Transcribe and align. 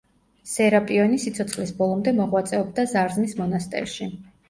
სერაპიონი 0.53 1.19
სიცოცხლის 1.25 1.75
ბოლომდე 1.83 2.17
მოღვაწეობდა 2.23 2.89
ზარზმის 2.97 3.41
მონასტერში. 3.45 4.15